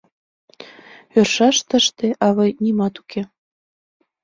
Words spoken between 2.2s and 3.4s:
авый, нимат уке.